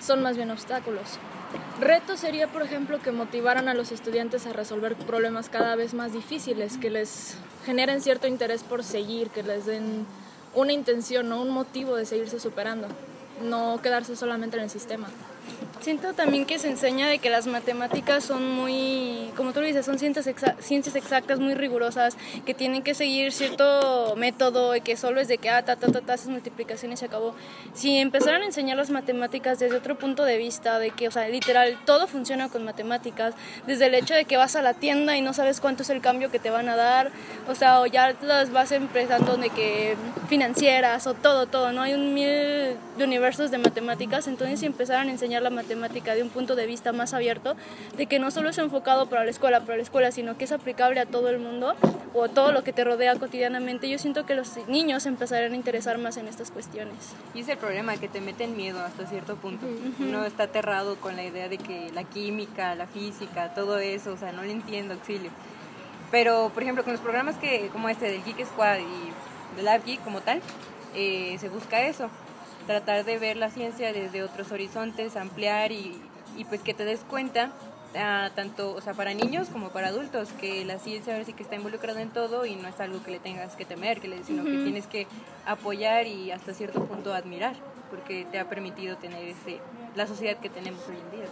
son 0.00 0.22
más 0.22 0.36
bien 0.36 0.50
obstáculos. 0.50 1.18
Reto 1.80 2.16
sería, 2.16 2.48
por 2.48 2.62
ejemplo, 2.62 2.98
que 3.00 3.12
motivaran 3.12 3.68
a 3.68 3.74
los 3.74 3.92
estudiantes 3.92 4.46
a 4.46 4.52
resolver 4.52 4.96
problemas 4.96 5.48
cada 5.48 5.76
vez 5.76 5.94
más 5.94 6.12
difíciles, 6.12 6.76
que 6.76 6.90
les 6.90 7.36
generen 7.64 8.00
cierto 8.00 8.26
interés 8.26 8.64
por 8.64 8.82
seguir, 8.82 9.30
que 9.30 9.44
les 9.44 9.64
den 9.64 10.06
una 10.54 10.72
intención 10.72 11.30
o 11.32 11.42
un 11.42 11.50
motivo 11.50 11.96
de 11.96 12.06
seguirse 12.06 12.40
superando, 12.40 12.88
no 13.42 13.80
quedarse 13.82 14.16
solamente 14.16 14.56
en 14.56 14.64
el 14.64 14.70
sistema. 14.70 15.08
Siento 15.80 16.12
también 16.12 16.44
que 16.44 16.58
se 16.58 16.68
enseña 16.68 17.08
de 17.08 17.20
que 17.20 17.30
las 17.30 17.46
matemáticas 17.46 18.24
son 18.24 18.50
muy, 18.50 19.30
como 19.36 19.52
tú 19.52 19.60
lo 19.60 19.66
dices, 19.66 19.86
son 19.86 19.96
ciencias, 19.98 20.28
ciencias 20.58 20.96
exactas 20.96 21.38
muy 21.38 21.54
rigurosas, 21.54 22.16
que 22.44 22.52
tienen 22.52 22.82
que 22.82 22.94
seguir 22.94 23.32
cierto 23.32 24.14
método 24.16 24.74
y 24.74 24.80
que 24.80 24.96
solo 24.96 25.20
es 25.20 25.28
de 25.28 25.38
que, 25.38 25.50
ah, 25.50 25.64
ta, 25.64 25.76
ta, 25.76 25.92
ta, 25.92 26.00
ta, 26.00 26.14
haces 26.14 26.28
multiplicaciones 26.28 26.98
se 26.98 27.06
acabó. 27.06 27.32
Si 27.74 27.96
empezaran 27.96 28.42
a 28.42 28.46
enseñar 28.46 28.76
las 28.76 28.90
matemáticas 28.90 29.60
desde 29.60 29.76
otro 29.76 29.96
punto 29.96 30.24
de 30.24 30.36
vista, 30.36 30.80
de 30.80 30.90
que, 30.90 31.06
o 31.06 31.10
sea, 31.12 31.28
literal, 31.28 31.78
todo 31.84 32.08
funciona 32.08 32.48
con 32.48 32.64
matemáticas, 32.64 33.34
desde 33.68 33.86
el 33.86 33.94
hecho 33.94 34.14
de 34.14 34.24
que 34.24 34.36
vas 34.36 34.56
a 34.56 34.62
la 34.62 34.74
tienda 34.74 35.16
y 35.16 35.22
no 35.22 35.32
sabes 35.32 35.60
cuánto 35.60 35.84
es 35.84 35.90
el 35.90 36.00
cambio 36.00 36.30
que 36.32 36.40
te 36.40 36.50
van 36.50 36.68
a 36.68 36.74
dar, 36.74 37.12
o 37.48 37.54
sea, 37.54 37.80
o 37.80 37.86
ya 37.86 38.16
las 38.22 38.50
vas 38.50 38.72
empezando 38.72 39.36
de 39.36 39.50
que 39.50 39.96
financieras 40.28 41.06
o 41.06 41.14
todo, 41.14 41.46
todo, 41.46 41.70
¿no? 41.70 41.82
Hay 41.82 41.94
un 41.94 42.14
mil 42.14 42.26
de 42.26 43.04
universos 43.04 43.52
de 43.52 43.58
matemáticas, 43.58 44.26
entonces 44.26 44.58
si 44.58 44.66
empezaran 44.66 45.06
a 45.08 45.12
enseñar 45.12 45.40
la 45.42 45.50
matemática 45.50 45.67
de 45.68 46.22
un 46.22 46.30
punto 46.30 46.56
de 46.56 46.66
vista 46.66 46.92
más 46.92 47.14
abierto, 47.14 47.56
de 47.96 48.06
que 48.06 48.18
no 48.18 48.30
solo 48.30 48.50
es 48.50 48.58
enfocado 48.58 49.08
para 49.08 49.24
la 49.24 49.30
escuela, 49.30 49.60
para 49.60 49.76
la 49.76 49.82
escuela, 49.82 50.10
sino 50.12 50.36
que 50.36 50.44
es 50.44 50.52
aplicable 50.52 51.00
a 51.00 51.06
todo 51.06 51.28
el 51.28 51.38
mundo 51.38 51.74
o 52.14 52.28
todo 52.28 52.52
lo 52.52 52.64
que 52.64 52.72
te 52.72 52.84
rodea 52.84 53.14
cotidianamente, 53.16 53.88
yo 53.88 53.98
siento 53.98 54.26
que 54.26 54.34
los 54.34 54.56
niños 54.68 55.06
empezarían 55.06 55.52
a 55.52 55.56
interesar 55.56 55.98
más 55.98 56.16
en 56.16 56.26
estas 56.28 56.50
cuestiones. 56.50 56.94
Y 57.34 57.40
es 57.40 57.48
el 57.48 57.58
problema, 57.58 57.96
que 57.96 58.08
te 58.08 58.20
meten 58.20 58.56
miedo 58.56 58.80
hasta 58.80 59.06
cierto 59.06 59.36
punto. 59.36 59.66
Uno 59.98 60.24
está 60.24 60.44
aterrado 60.44 60.96
con 60.96 61.16
la 61.16 61.24
idea 61.24 61.48
de 61.48 61.58
que 61.58 61.90
la 61.92 62.04
química, 62.04 62.74
la 62.74 62.86
física, 62.86 63.54
todo 63.54 63.78
eso, 63.78 64.12
o 64.12 64.16
sea, 64.16 64.32
no 64.32 64.42
le 64.42 64.52
entiendo, 64.52 64.94
auxilio. 64.94 65.30
Pero, 66.10 66.50
por 66.54 66.62
ejemplo, 66.62 66.84
con 66.84 66.92
los 66.92 67.02
programas 67.02 67.36
que 67.36 67.68
como 67.68 67.88
este 67.88 68.10
del 68.10 68.24
Geek 68.24 68.46
Squad 68.46 68.78
y 68.78 69.56
del 69.56 69.64
Lab 69.66 69.84
Geek 69.84 70.02
como 70.02 70.20
tal, 70.20 70.40
eh, 70.94 71.36
se 71.38 71.48
busca 71.48 71.82
eso, 71.82 72.08
tratar 72.68 73.06
de 73.06 73.18
ver 73.18 73.38
la 73.38 73.50
ciencia 73.50 73.94
desde 73.94 74.22
otros 74.22 74.52
horizontes, 74.52 75.16
ampliar 75.16 75.72
y, 75.72 75.96
y 76.36 76.44
pues 76.44 76.60
que 76.60 76.74
te 76.74 76.84
des 76.84 77.00
cuenta, 77.00 77.50
ah, 77.96 78.28
tanto 78.34 78.74
o 78.74 78.80
sea, 78.82 78.92
para 78.92 79.14
niños 79.14 79.48
como 79.48 79.70
para 79.70 79.88
adultos, 79.88 80.28
que 80.38 80.66
la 80.66 80.78
ciencia 80.78 81.14
ahora 81.14 81.24
sí 81.24 81.32
que 81.32 81.42
está 81.42 81.56
involucrada 81.56 82.02
en 82.02 82.10
todo 82.10 82.44
y 82.44 82.56
no 82.56 82.68
es 82.68 82.78
algo 82.78 83.02
que 83.02 83.10
le 83.10 83.20
tengas 83.20 83.56
que 83.56 83.64
temer, 83.64 84.00
que 84.00 84.08
le, 84.08 84.22
sino 84.22 84.44
que 84.44 84.58
tienes 84.58 84.86
que 84.86 85.06
apoyar 85.46 86.06
y 86.06 86.30
hasta 86.30 86.52
cierto 86.52 86.84
punto 86.84 87.14
admirar, 87.14 87.54
porque 87.90 88.26
te 88.30 88.38
ha 88.38 88.50
permitido 88.50 88.98
tener 88.98 89.24
ese, 89.24 89.60
la 89.96 90.06
sociedad 90.06 90.36
que 90.36 90.50
tenemos 90.50 90.82
hoy 90.88 90.96
en 90.96 91.10
día 91.10 91.26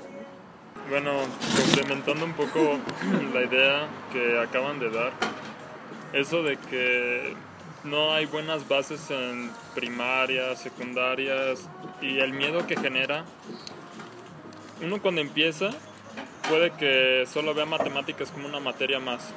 Bueno, 0.88 1.20
complementando 1.54 2.24
un 2.24 2.32
poco 2.32 2.78
la 3.34 3.42
idea 3.42 3.88
que 4.10 4.40
acaban 4.40 4.80
de 4.80 4.88
dar, 4.88 5.12
eso 6.14 6.42
de 6.42 6.56
que 6.56 7.34
no 7.86 8.12
hay 8.12 8.26
buenas 8.26 8.68
bases 8.68 9.10
en 9.10 9.50
primarias, 9.74 10.60
secundarias 10.60 11.68
y 12.00 12.18
el 12.18 12.32
miedo 12.32 12.66
que 12.66 12.76
genera. 12.76 13.24
Uno 14.82 15.00
cuando 15.00 15.20
empieza 15.20 15.70
puede 16.48 16.70
que 16.72 17.24
solo 17.26 17.54
vea 17.54 17.64
matemáticas 17.64 18.30
como 18.30 18.48
una 18.48 18.60
materia 18.60 18.98
más. 18.98 19.32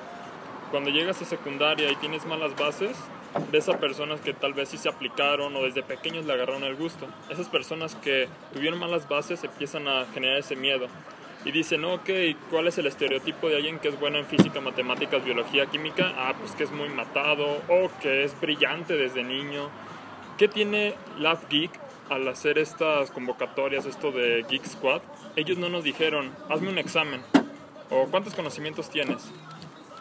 Cuando 0.72 0.90
llegas 0.90 1.22
a 1.22 1.26
secundaria 1.26 1.92
y 1.92 1.96
tienes 1.96 2.26
malas 2.26 2.56
bases, 2.56 2.98
ves 3.52 3.70
a 3.70 3.80
personas 3.80 4.20
que 4.22 4.34
tal 4.34 4.54
vez 4.54 4.70
sí 4.70 4.78
se 4.78 4.90
aplicaron 4.90 5.56
o 5.56 5.64
desde 5.64 5.84
pequeños 5.84 6.26
le 6.26 6.34
agarraron 6.34 6.64
el 6.64 6.76
gusto. 6.76 7.08
Esas 7.30 7.48
personas 7.48 7.96
que 7.96 8.28
tuvieron 8.54 8.80
malas 8.80 9.08
bases 9.08 9.44
empiezan 9.44 9.88
a 9.88 10.06
generar 10.14 10.38
ese 10.38 10.56
miedo 10.56 10.88
y 11.46 11.52
dicen, 11.52 11.86
ok, 11.86 12.10
¿cuál 12.50 12.68
es 12.68 12.78
el 12.78 12.88
estereotipo 12.88 13.48
de 13.48 13.56
alguien 13.56 13.80
que 13.80 13.88
es 13.88 14.00
bueno 14.00 14.18
en 14.18 14.26
física, 14.26 14.60
matemáticas, 14.60 15.24
biología, 15.24 15.68
química? 15.68 16.14
Ah, 16.18 16.36
pues 16.38 16.52
que 16.52 16.64
es 16.64 16.72
muy 16.72 16.90
matado 16.90 17.62
o 17.70 17.90
que 18.02 18.24
es 18.24 18.40
brillante 18.40 18.98
desde 18.98 19.24
niño. 19.24 19.70
¿Qué 20.38 20.48
tiene 20.48 20.96
Love 21.18 21.48
Geek 21.50 21.72
al 22.10 22.28
hacer 22.28 22.58
estas 22.58 23.12
convocatorias, 23.12 23.86
esto 23.86 24.12
de 24.12 24.46
Geek 24.50 24.66
Squad? 24.66 25.02
Ellos 25.36 25.58
no 25.58 25.70
nos 25.70 25.84
dijeron, 25.84 26.32
hazme 26.50 26.70
un 26.70 26.78
examen 26.78 27.22
o 27.90 28.06
cuántos 28.06 28.36
conocimientos 28.36 28.90
tienes. 28.90 29.32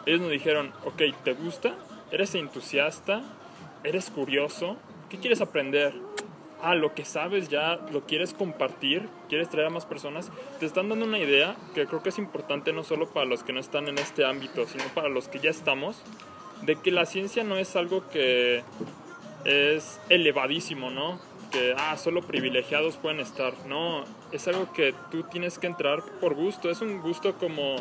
Ellos 0.05 0.21
nos 0.21 0.31
dijeron, 0.31 0.73
ok, 0.85 1.01
¿te 1.23 1.33
gusta? 1.33 1.75
¿Eres 2.11 2.35
entusiasta? 2.35 3.21
¿Eres 3.83 4.09
curioso? 4.09 4.77
¿Qué 5.09 5.19
quieres 5.19 5.41
aprender? 5.41 5.93
Ah, 6.61 6.75
lo 6.75 6.93
que 6.93 7.05
sabes 7.05 7.49
ya 7.49 7.79
lo 7.91 8.01
quieres 8.01 8.33
compartir, 8.33 9.07
quieres 9.27 9.49
traer 9.49 9.67
a 9.67 9.69
más 9.69 9.85
personas, 9.85 10.31
te 10.59 10.65
están 10.65 10.89
dando 10.89 11.05
una 11.05 11.19
idea 11.19 11.55
que 11.73 11.85
creo 11.85 12.03
que 12.03 12.09
es 12.09 12.17
importante 12.17 12.73
no 12.73 12.83
solo 12.83 13.09
para 13.09 13.25
los 13.25 13.43
que 13.43 13.53
no 13.53 13.59
están 13.59 13.87
en 13.87 13.97
este 13.97 14.25
ámbito, 14.25 14.65
sino 14.67 14.83
para 14.93 15.09
los 15.09 15.27
que 15.27 15.39
ya 15.39 15.49
estamos, 15.49 16.01
de 16.61 16.75
que 16.75 16.91
la 16.91 17.05
ciencia 17.05 17.43
no 17.43 17.57
es 17.57 17.75
algo 17.75 18.07
que 18.09 18.63
es 19.45 19.99
elevadísimo, 20.09 20.89
¿no? 20.89 21.19
Que, 21.51 21.73
ah, 21.77 21.97
solo 21.97 22.21
privilegiados 22.21 22.97
pueden 22.97 23.19
estar. 23.19 23.53
No, 23.65 24.03
es 24.31 24.47
algo 24.47 24.71
que 24.73 24.93
tú 25.09 25.23
tienes 25.23 25.57
que 25.57 25.67
entrar 25.67 26.03
por 26.19 26.35
gusto. 26.35 26.69
Es 26.69 26.81
un 26.81 27.01
gusto 27.01 27.33
como 27.35 27.77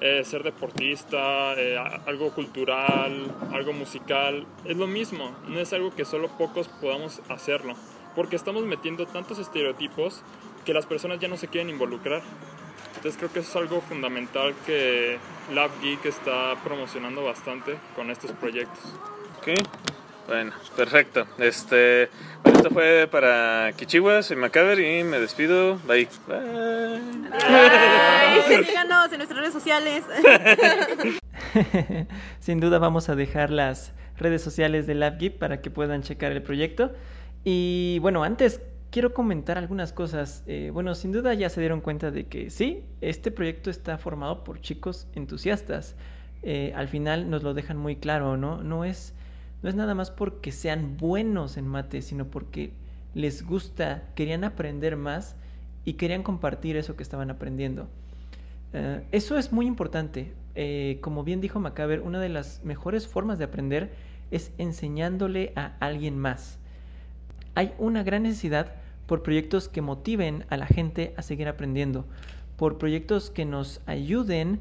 eh, 0.00 0.22
ser 0.24 0.44
deportista, 0.44 1.54
eh, 1.56 1.76
algo 2.06 2.30
cultural, 2.32 3.34
algo 3.52 3.72
musical. 3.72 4.46
Es 4.64 4.76
lo 4.76 4.86
mismo, 4.86 5.34
no 5.48 5.58
es 5.58 5.72
algo 5.72 5.92
que 5.92 6.04
solo 6.04 6.28
pocos 6.28 6.68
podamos 6.68 7.20
hacerlo 7.28 7.74
porque 8.18 8.34
estamos 8.34 8.64
metiendo 8.64 9.06
tantos 9.06 9.38
estereotipos 9.38 10.22
que 10.64 10.74
las 10.74 10.86
personas 10.86 11.20
ya 11.20 11.28
no 11.28 11.36
se 11.36 11.46
quieren 11.46 11.70
involucrar. 11.70 12.20
Entonces 12.96 13.16
creo 13.16 13.32
que 13.32 13.38
eso 13.38 13.50
es 13.50 13.56
algo 13.56 13.80
fundamental 13.80 14.56
que 14.66 15.18
Lab 15.54 15.70
Geek 15.80 16.04
está 16.04 16.56
promocionando 16.64 17.22
bastante 17.22 17.78
con 17.94 18.10
estos 18.10 18.32
proyectos. 18.32 18.92
Ok, 19.38 19.50
bueno, 20.26 20.50
perfecto. 20.76 21.28
Este, 21.38 22.10
bueno, 22.42 22.58
esto 22.58 22.70
fue 22.70 23.08
para 23.08 23.72
Kichiwa, 23.76 24.20
soy 24.24 24.36
Macaber 24.36 24.80
y 24.80 25.04
me 25.04 25.20
despido. 25.20 25.78
Bye. 25.86 26.08
Bye. 26.26 27.00
Síganos 28.66 29.12
en 29.12 29.18
nuestras 29.18 29.38
redes 29.38 29.52
sociales. 29.52 30.02
Sin 32.40 32.58
duda 32.58 32.80
vamos 32.80 33.08
a 33.10 33.14
dejar 33.14 33.50
las 33.50 33.92
redes 34.16 34.42
sociales 34.42 34.88
de 34.88 34.96
LabGeek 34.96 35.38
para 35.38 35.60
que 35.60 35.70
puedan 35.70 36.02
checar 36.02 36.32
el 36.32 36.42
proyecto. 36.42 36.90
Y 37.44 37.98
bueno, 38.00 38.24
antes 38.24 38.60
quiero 38.90 39.14
comentar 39.14 39.58
algunas 39.58 39.92
cosas. 39.92 40.42
Eh, 40.46 40.70
bueno, 40.72 40.94
sin 40.94 41.12
duda 41.12 41.34
ya 41.34 41.48
se 41.50 41.60
dieron 41.60 41.80
cuenta 41.80 42.10
de 42.10 42.26
que 42.26 42.50
sí, 42.50 42.84
este 43.00 43.30
proyecto 43.30 43.70
está 43.70 43.98
formado 43.98 44.44
por 44.44 44.60
chicos 44.60 45.06
entusiastas. 45.14 45.96
Eh, 46.42 46.72
al 46.76 46.88
final 46.88 47.30
nos 47.30 47.42
lo 47.42 47.54
dejan 47.54 47.76
muy 47.76 47.96
claro, 47.96 48.36
¿no? 48.36 48.62
No 48.62 48.84
es, 48.84 49.14
no 49.62 49.68
es 49.68 49.74
nada 49.74 49.94
más 49.94 50.10
porque 50.10 50.52
sean 50.52 50.96
buenos 50.96 51.56
en 51.56 51.66
mate, 51.66 52.02
sino 52.02 52.26
porque 52.26 52.72
les 53.14 53.44
gusta, 53.44 54.04
querían 54.14 54.44
aprender 54.44 54.96
más 54.96 55.36
y 55.84 55.94
querían 55.94 56.22
compartir 56.22 56.76
eso 56.76 56.96
que 56.96 57.02
estaban 57.02 57.30
aprendiendo. 57.30 57.88
Eh, 58.72 59.04
eso 59.12 59.38
es 59.38 59.52
muy 59.52 59.66
importante. 59.66 60.32
como 61.00 61.22
bien 61.22 61.40
dijo 61.40 61.60
Macaber, 61.60 62.00
una 62.00 62.20
de 62.20 62.28
las 62.28 62.64
mejores 62.64 63.06
formas 63.06 63.38
de 63.38 63.44
aprender 63.44 63.92
es 64.32 64.52
enseñándole 64.58 65.52
a 65.54 65.76
alguien 65.78 66.18
más 66.18 66.57
hay 67.58 67.74
una 67.78 68.04
gran 68.04 68.22
necesidad 68.22 68.70
por 69.06 69.24
proyectos 69.24 69.68
que 69.68 69.82
motiven 69.82 70.44
a 70.48 70.56
la 70.56 70.66
gente 70.66 71.12
a 71.16 71.22
seguir 71.22 71.48
aprendiendo, 71.48 72.06
por 72.54 72.78
proyectos 72.78 73.30
que 73.30 73.44
nos 73.44 73.80
ayuden 73.86 74.60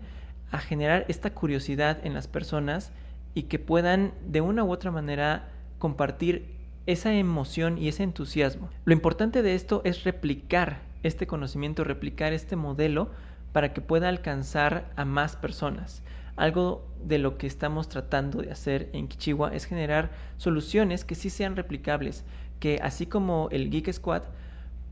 a 0.49 0.57
generar 0.57 1.05
esta 1.07 1.31
curiosidad 1.31 2.03
en 2.03 2.15
las 2.15 2.27
personas 2.27 2.91
y 3.35 3.43
que 3.43 3.59
puedan 3.59 4.13
de 4.25 4.41
una 4.41 4.63
u 4.63 4.71
otra 4.71 4.89
manera 4.89 5.47
compartir 5.77 6.55
esa 6.87 7.13
emoción 7.13 7.77
y 7.77 7.87
ese 7.87 8.01
entusiasmo. 8.01 8.67
Lo 8.83 8.93
importante 8.93 9.43
de 9.43 9.53
esto 9.53 9.81
es 9.83 10.03
replicar 10.03 10.79
este 11.03 11.27
conocimiento, 11.27 11.83
replicar 11.83 12.33
este 12.33 12.55
modelo 12.55 13.11
para 13.51 13.73
que 13.73 13.81
pueda 13.81 14.09
alcanzar 14.09 14.89
a 14.95 15.05
más 15.05 15.35
personas. 15.35 16.01
Algo 16.35 16.87
de 17.03 17.19
lo 17.19 17.37
que 17.37 17.45
estamos 17.45 17.89
tratando 17.89 18.41
de 18.41 18.51
hacer 18.51 18.89
en 18.93 19.07
Kichiwa 19.07 19.53
es 19.53 19.65
generar 19.65 20.11
soluciones 20.37 21.05
que 21.05 21.15
sí 21.15 21.29
sean 21.29 21.55
replicables, 21.55 22.25
que 22.59 22.79
así 22.81 23.05
como 23.05 23.49
el 23.51 23.69
Geek 23.69 23.91
Squad 23.91 24.23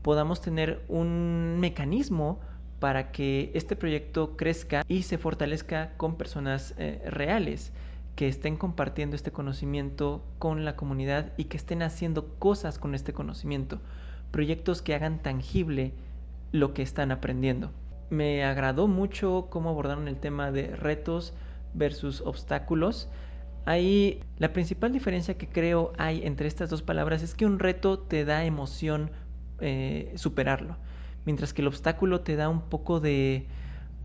podamos 0.02 0.40
tener 0.40 0.84
un 0.88 1.58
mecanismo 1.58 2.40
para 2.78 3.10
que 3.10 3.50
este 3.54 3.76
proyecto 3.76 4.36
crezca 4.36 4.84
y 4.88 5.02
se 5.02 5.18
fortalezca 5.18 5.92
con 5.96 6.16
personas 6.16 6.74
eh, 6.78 7.02
reales 7.06 7.72
que 8.16 8.28
estén 8.28 8.56
compartiendo 8.56 9.14
este 9.14 9.30
conocimiento 9.30 10.22
con 10.38 10.64
la 10.64 10.74
comunidad 10.74 11.32
y 11.36 11.44
que 11.44 11.56
estén 11.56 11.82
haciendo 11.82 12.34
cosas 12.38 12.78
con 12.78 12.94
este 12.94 13.12
conocimiento, 13.12 13.80
proyectos 14.30 14.80
que 14.80 14.94
hagan 14.94 15.22
tangible 15.22 15.92
lo 16.50 16.72
que 16.72 16.82
están 16.82 17.12
aprendiendo. 17.12 17.70
Me 18.08 18.44
agradó 18.44 18.88
mucho 18.88 19.48
cómo 19.50 19.70
abordaron 19.70 20.08
el 20.08 20.16
tema 20.16 20.50
de 20.50 20.74
retos 20.74 21.34
versus 21.74 22.22
obstáculos. 22.22 23.08
Ahí 23.66 24.20
la 24.38 24.52
principal 24.52 24.92
diferencia 24.92 25.36
que 25.36 25.48
creo 25.48 25.92
hay 25.98 26.24
entre 26.24 26.46
estas 26.46 26.70
dos 26.70 26.82
palabras 26.82 27.22
es 27.22 27.34
que 27.34 27.44
un 27.46 27.58
reto 27.58 27.98
te 27.98 28.24
da 28.24 28.44
emoción 28.44 29.10
eh, 29.60 30.12
superarlo, 30.14 30.76
mientras 31.24 31.52
que 31.52 31.62
el 31.62 31.68
obstáculo 31.68 32.20
te 32.20 32.36
da 32.36 32.48
un 32.48 32.60
poco 32.62 33.00
de, 33.00 33.48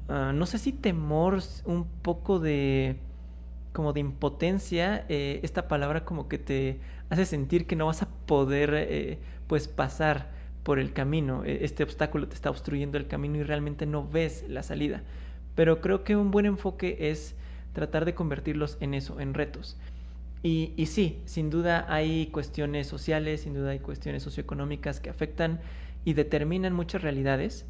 ah, 0.10 0.32
no 0.34 0.48
sé 0.48 0.58
si 0.58 0.72
temor, 0.74 1.40
un 1.66 1.86
poco 2.02 2.40
de 2.40 2.98
como 3.72 3.94
de 3.94 4.00
impotencia, 4.00 5.06
eh, 5.10 5.40
esta 5.44 5.68
palabra 5.68 6.06
como 6.06 6.28
que 6.28 6.40
te 6.40 6.80
hace 7.10 7.26
sentir 7.26 7.68
que 7.68 7.76
no 7.76 7.86
vas 7.86 8.02
a 8.02 8.10
poder 8.26 8.74
eh, 8.74 9.20
pues 9.48 9.68
pasar 9.68 10.32
por 10.64 10.80
el 10.80 10.92
camino, 10.92 11.46
e, 11.46 11.64
este 11.64 11.84
obstáculo 11.84 12.28
te 12.28 12.36
está 12.36 12.50
obstruyendo 12.50 12.98
el 12.98 13.08
camino 13.08 13.38
y 13.38 13.44
realmente 13.44 13.86
no 13.86 14.08
ves 14.08 14.44
la 14.50 14.64
salida. 14.64 15.04
Pero 15.56 15.82
creo 15.82 16.04
que 16.04 16.16
un 16.16 16.32
buen 16.32 16.48
enfoque 16.48 16.98
es 17.12 17.36
tratar 17.74 18.06
de 18.06 18.14
convertirlos 18.14 18.78
en 18.80 18.94
eso, 18.94 19.20
en 19.20 19.34
retos. 19.34 19.78
Y, 20.44 20.74
y, 20.76 20.88
sí, 20.88 21.22
sin 21.26 21.50
duda 21.50 21.86
hay 21.88 22.28
cuestiones 22.28 22.88
sociales, 22.88 23.42
sin 23.42 23.54
duda 23.54 23.72
hay 23.72 23.80
cuestiones 23.80 24.24
socioeconómicas 24.24 25.00
que 25.00 25.10
afectan 25.10 25.60
y 26.04 26.14
determinan 26.14 26.74
muchas 26.74 27.02
realidades, 27.02 27.66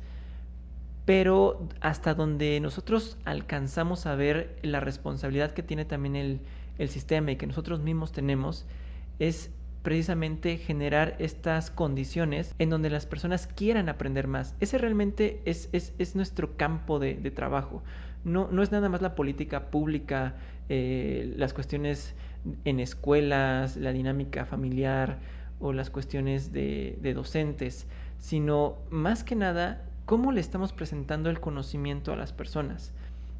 pero 1.05 1.67
hasta 1.81 2.13
donde 2.13 2.59
nosotros 2.59 3.17
alcanzamos 3.25 4.05
a 4.05 4.15
ver 4.15 4.57
la 4.61 4.79
responsabilidad 4.79 5.51
que 5.51 5.63
tiene 5.63 5.85
también 5.85 6.15
el, 6.15 6.39
sistema 6.87 7.31
y 7.31 7.35
que 7.35 7.45
nosotros 7.45 7.81
mismos 7.81 8.11
tenemos, 8.11 8.65
es 9.19 9.51
precisamente 9.83 10.57
generar 10.57 11.15
estas 11.19 11.69
condiciones 11.69 12.55
en 12.57 12.71
donde 12.71 12.89
las 12.89 13.05
personas 13.05 13.45
quieran 13.45 13.87
aprender 13.87 14.25
más. 14.27 14.55
Ese 14.59 14.79
realmente 14.79 15.43
es, 15.45 15.69
es, 15.73 15.93
es 15.99 16.15
nuestro 16.15 16.57
campo 16.57 16.97
de 16.97 17.29
trabajo. 17.29 17.83
No, 18.23 18.49
no, 18.51 18.61
es 18.61 18.71
nada 18.71 18.89
más 18.89 19.01
la 19.01 19.15
política 19.15 19.71
pública, 19.71 20.35
eh, 20.69 21.33
las 21.37 21.53
cuestiones 21.53 22.13
en 22.65 22.79
escuelas, 22.79 23.77
la 23.77 23.91
dinámica 23.91 24.45
familiar 24.45 25.19
o 25.59 25.73
las 25.73 25.89
cuestiones 25.89 26.51
de, 26.51 26.97
de 27.01 27.13
docentes, 27.13 27.87
sino 28.17 28.77
más 28.89 29.23
que 29.23 29.35
nada 29.35 29.83
cómo 30.05 30.31
le 30.31 30.41
estamos 30.41 30.73
presentando 30.73 31.29
el 31.29 31.39
conocimiento 31.39 32.13
a 32.13 32.15
las 32.15 32.33
personas. 32.33 32.93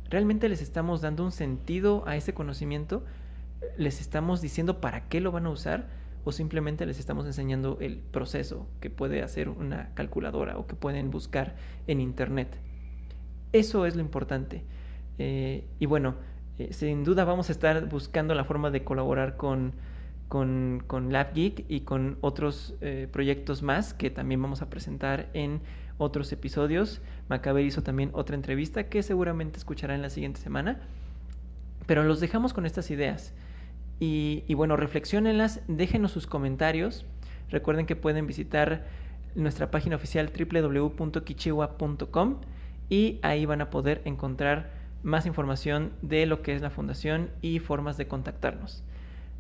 ¿Realmente 0.09 0.49
les 0.49 0.61
estamos 0.61 1.01
dando 1.01 1.23
un 1.23 1.31
sentido 1.31 2.03
a 2.07 2.15
ese 2.15 2.33
conocimiento? 2.33 3.03
¿Les 3.77 4.01
estamos 4.01 4.41
diciendo 4.41 4.81
para 4.81 5.07
qué 5.07 5.21
lo 5.21 5.31
van 5.31 5.45
a 5.45 5.51
usar? 5.51 6.01
o 6.23 6.31
simplemente 6.31 6.85
les 6.85 6.99
estamos 6.99 7.25
enseñando 7.25 7.77
el 7.81 7.97
proceso 7.97 8.67
que 8.79 8.89
puede 8.89 9.23
hacer 9.23 9.49
una 9.49 9.93
calculadora 9.93 10.57
o 10.57 10.67
que 10.67 10.75
pueden 10.75 11.09
buscar 11.09 11.55
en 11.87 11.99
internet. 11.99 12.57
Eso 13.53 13.85
es 13.85 13.95
lo 13.95 14.01
importante. 14.01 14.63
Eh, 15.17 15.65
y 15.79 15.85
bueno, 15.85 16.15
eh, 16.57 16.69
sin 16.71 17.03
duda 17.03 17.25
vamos 17.25 17.49
a 17.49 17.51
estar 17.51 17.89
buscando 17.89 18.33
la 18.33 18.45
forma 18.45 18.71
de 18.71 18.83
colaborar 18.83 19.37
con, 19.37 19.73
con, 20.29 20.83
con 20.87 21.11
LabGeek 21.11 21.65
y 21.67 21.81
con 21.81 22.17
otros 22.21 22.75
eh, 22.81 23.07
proyectos 23.11 23.61
más 23.61 23.93
que 23.93 24.09
también 24.09 24.41
vamos 24.41 24.61
a 24.61 24.69
presentar 24.69 25.29
en 25.33 25.61
otros 25.97 26.31
episodios. 26.31 27.01
Macaber 27.29 27.65
hizo 27.65 27.83
también 27.83 28.09
otra 28.13 28.35
entrevista 28.35 28.89
que 28.89 29.03
seguramente 29.03 29.57
escuchará 29.57 29.95
en 29.95 30.01
la 30.01 30.09
siguiente 30.09 30.39
semana. 30.39 30.79
Pero 31.87 32.03
los 32.03 32.19
dejamos 32.19 32.53
con 32.53 32.65
estas 32.65 32.89
ideas. 32.89 33.33
Y, 33.99 34.43
y 34.47 34.53
bueno, 34.53 34.77
reflexionenlas, 34.77 35.61
déjenos 35.67 36.11
sus 36.11 36.25
comentarios. 36.25 37.05
Recuerden 37.49 37.85
que 37.85 37.97
pueden 37.97 38.27
visitar 38.27 38.87
nuestra 39.35 39.71
página 39.71 39.97
oficial 39.97 40.31
www.kichiwa.com 40.31 42.37
y 42.91 43.19
ahí 43.23 43.45
van 43.45 43.61
a 43.61 43.69
poder 43.69 44.01
encontrar 44.03 44.69
más 45.01 45.25
información 45.25 45.93
de 46.01 46.25
lo 46.25 46.41
que 46.41 46.53
es 46.53 46.61
la 46.61 46.69
fundación 46.69 47.31
y 47.41 47.59
formas 47.59 47.95
de 47.95 48.07
contactarnos. 48.07 48.83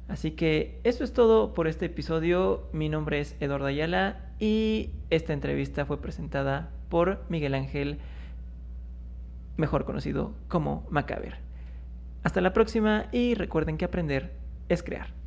Así 0.07 0.31
que 0.31 0.79
eso 0.85 1.03
es 1.03 1.11
todo 1.11 1.53
por 1.53 1.67
este 1.67 1.87
episodio. 1.87 2.69
Mi 2.71 2.87
nombre 2.87 3.19
es 3.19 3.35
Eduardo 3.41 3.65
Ayala 3.67 4.31
y 4.39 4.91
esta 5.09 5.33
entrevista 5.33 5.85
fue 5.85 6.01
presentada 6.01 6.71
por 6.87 7.25
Miguel 7.27 7.53
Ángel, 7.53 7.99
mejor 9.57 9.83
conocido 9.83 10.33
como 10.47 10.87
Macaber. 10.89 11.35
Hasta 12.23 12.39
la 12.39 12.53
próxima 12.53 13.07
y 13.11 13.35
recuerden 13.35 13.77
que 13.77 13.83
aprender 13.83 14.31
es 14.69 14.81
crear. 14.81 15.20